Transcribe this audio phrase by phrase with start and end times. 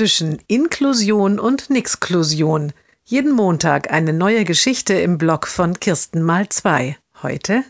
[0.00, 2.72] zwischen Inklusion und Nixklusion.
[3.04, 6.96] Jeden Montag eine neue Geschichte im Blog von Kirsten mal zwei.
[7.22, 7.64] Heute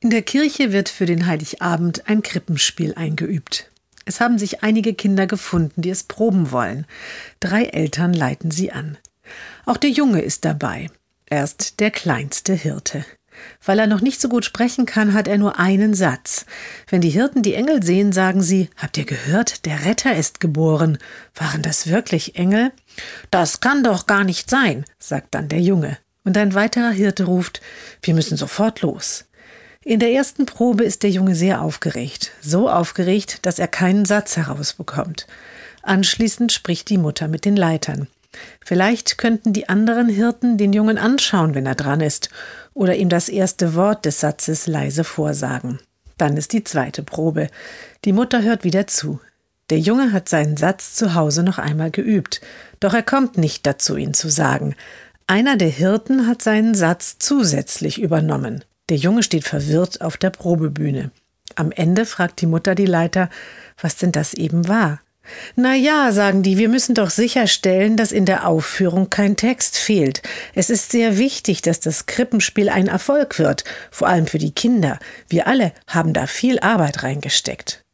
[0.00, 3.70] in der Kirche wird für den Heiligabend ein Krippenspiel eingeübt.
[4.06, 6.86] Es haben sich einige Kinder gefunden, die es proben wollen.
[7.38, 8.96] Drei Eltern leiten sie an.
[9.66, 10.88] Auch der Junge ist dabei.
[11.26, 13.04] Er ist der kleinste Hirte.
[13.64, 16.46] Weil er noch nicht so gut sprechen kann, hat er nur einen Satz.
[16.88, 20.98] Wenn die Hirten die Engel sehen, sagen sie, habt ihr gehört, der Retter ist geboren.
[21.34, 22.72] Waren das wirklich Engel?
[23.30, 25.98] Das kann doch gar nicht sein, sagt dann der Junge.
[26.24, 27.60] Und ein weiterer Hirte ruft,
[28.02, 29.24] wir müssen sofort los.
[29.84, 34.36] In der ersten Probe ist der Junge sehr aufgeregt, so aufgeregt, dass er keinen Satz
[34.36, 35.26] herausbekommt.
[35.82, 38.06] Anschließend spricht die Mutter mit den Leitern.
[38.64, 42.30] Vielleicht könnten die anderen Hirten den Jungen anschauen, wenn er dran ist,
[42.74, 45.80] oder ihm das erste Wort des Satzes leise vorsagen.
[46.16, 47.48] Dann ist die zweite Probe.
[48.04, 49.20] Die Mutter hört wieder zu.
[49.70, 52.40] Der Junge hat seinen Satz zu Hause noch einmal geübt,
[52.80, 54.74] doch er kommt nicht dazu, ihn zu sagen.
[55.26, 58.64] Einer der Hirten hat seinen Satz zusätzlich übernommen.
[58.88, 61.10] Der Junge steht verwirrt auf der Probebühne.
[61.54, 63.30] Am Ende fragt die Mutter die Leiter,
[63.80, 65.00] was denn das eben war.
[65.54, 70.22] Na ja, sagen die, wir müssen doch sicherstellen, dass in der Aufführung kein Text fehlt.
[70.54, 74.98] Es ist sehr wichtig, dass das Krippenspiel ein Erfolg wird, vor allem für die Kinder.
[75.28, 77.84] Wir alle haben da viel Arbeit reingesteckt.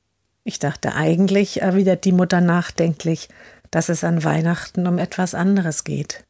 [0.45, 3.29] Ich dachte eigentlich, erwidert die Mutter nachdenklich,
[3.71, 6.25] dass es an Weihnachten um etwas anderes geht.